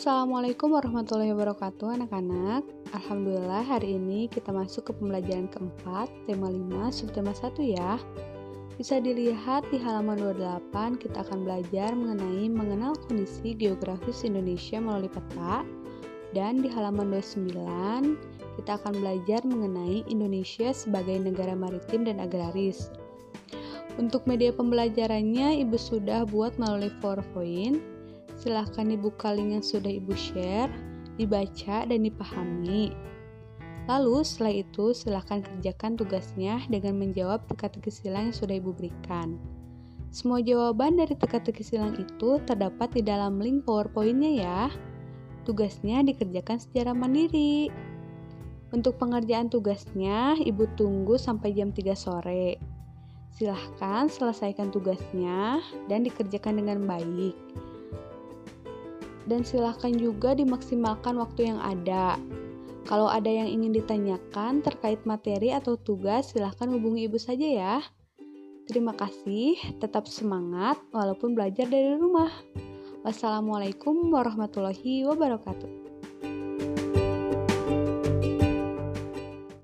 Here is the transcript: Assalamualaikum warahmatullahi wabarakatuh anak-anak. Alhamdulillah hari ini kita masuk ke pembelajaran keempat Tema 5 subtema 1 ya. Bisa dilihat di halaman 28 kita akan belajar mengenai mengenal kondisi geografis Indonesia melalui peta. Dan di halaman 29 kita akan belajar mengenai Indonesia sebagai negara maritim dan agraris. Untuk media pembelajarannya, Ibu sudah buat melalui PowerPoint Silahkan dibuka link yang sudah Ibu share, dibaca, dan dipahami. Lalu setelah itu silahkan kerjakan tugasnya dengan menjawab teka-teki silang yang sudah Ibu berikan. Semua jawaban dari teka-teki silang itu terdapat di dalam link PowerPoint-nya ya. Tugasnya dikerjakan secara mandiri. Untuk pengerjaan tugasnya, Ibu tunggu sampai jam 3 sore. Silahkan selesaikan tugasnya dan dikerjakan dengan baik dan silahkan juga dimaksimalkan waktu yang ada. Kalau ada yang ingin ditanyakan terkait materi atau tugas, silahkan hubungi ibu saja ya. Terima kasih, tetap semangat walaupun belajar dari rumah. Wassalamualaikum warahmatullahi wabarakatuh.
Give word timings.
Assalamualaikum 0.00 0.72
warahmatullahi 0.72 1.36
wabarakatuh 1.36 2.00
anak-anak. 2.00 2.64
Alhamdulillah 2.96 3.60
hari 3.60 4.00
ini 4.00 4.32
kita 4.32 4.48
masuk 4.48 4.88
ke 4.88 4.92
pembelajaran 4.96 5.44
keempat 5.52 6.08
Tema 6.24 6.48
5 6.48 6.88
subtema 6.88 7.36
1 7.36 7.60
ya. 7.76 8.00
Bisa 8.80 8.96
dilihat 8.96 9.68
di 9.68 9.76
halaman 9.76 10.16
28 10.16 11.04
kita 11.04 11.20
akan 11.20 11.44
belajar 11.44 11.92
mengenai 11.92 12.48
mengenal 12.48 12.96
kondisi 13.04 13.52
geografis 13.52 14.24
Indonesia 14.24 14.80
melalui 14.80 15.12
peta. 15.12 15.68
Dan 16.32 16.64
di 16.64 16.72
halaman 16.72 17.12
29 17.12 18.56
kita 18.56 18.80
akan 18.80 19.04
belajar 19.04 19.44
mengenai 19.44 20.00
Indonesia 20.08 20.72
sebagai 20.72 21.20
negara 21.20 21.52
maritim 21.52 22.08
dan 22.08 22.24
agraris. 22.24 22.88
Untuk 24.00 24.24
media 24.24 24.48
pembelajarannya, 24.48 25.60
Ibu 25.60 25.76
sudah 25.76 26.24
buat 26.24 26.56
melalui 26.56 26.88
PowerPoint 27.04 27.99
Silahkan 28.40 28.88
dibuka 28.88 29.36
link 29.36 29.60
yang 29.60 29.64
sudah 29.64 29.92
Ibu 30.00 30.16
share, 30.16 30.72
dibaca, 31.20 31.84
dan 31.84 32.00
dipahami. 32.00 32.88
Lalu 33.84 34.24
setelah 34.24 34.64
itu 34.64 34.96
silahkan 34.96 35.44
kerjakan 35.44 36.00
tugasnya 36.00 36.64
dengan 36.72 36.96
menjawab 36.96 37.44
teka-teki 37.52 37.92
silang 37.92 38.32
yang 38.32 38.36
sudah 38.40 38.56
Ibu 38.56 38.72
berikan. 38.72 39.36
Semua 40.08 40.40
jawaban 40.40 40.96
dari 40.96 41.12
teka-teki 41.12 41.60
silang 41.60 41.92
itu 42.00 42.40
terdapat 42.48 42.88
di 42.96 43.04
dalam 43.04 43.36
link 43.36 43.68
PowerPoint-nya 43.68 44.32
ya. 44.32 44.60
Tugasnya 45.44 46.00
dikerjakan 46.00 46.56
secara 46.56 46.96
mandiri. 46.96 47.68
Untuk 48.72 48.96
pengerjaan 48.96 49.52
tugasnya, 49.52 50.40
Ibu 50.40 50.80
tunggu 50.80 51.20
sampai 51.20 51.52
jam 51.52 51.76
3 51.76 51.92
sore. 51.92 52.56
Silahkan 53.36 54.08
selesaikan 54.08 54.72
tugasnya 54.72 55.60
dan 55.92 56.08
dikerjakan 56.08 56.64
dengan 56.64 56.88
baik 56.88 57.36
dan 59.30 59.46
silahkan 59.46 59.94
juga 59.94 60.34
dimaksimalkan 60.34 61.14
waktu 61.14 61.54
yang 61.54 61.62
ada. 61.62 62.18
Kalau 62.90 63.06
ada 63.06 63.30
yang 63.30 63.46
ingin 63.46 63.70
ditanyakan 63.70 64.66
terkait 64.66 64.98
materi 65.06 65.54
atau 65.54 65.78
tugas, 65.78 66.34
silahkan 66.34 66.66
hubungi 66.66 67.06
ibu 67.06 67.22
saja 67.22 67.46
ya. 67.46 67.76
Terima 68.66 68.90
kasih, 68.98 69.54
tetap 69.78 70.10
semangat 70.10 70.82
walaupun 70.90 71.38
belajar 71.38 71.70
dari 71.70 71.94
rumah. 71.94 72.30
Wassalamualaikum 73.06 74.10
warahmatullahi 74.10 75.06
wabarakatuh. 75.06 75.79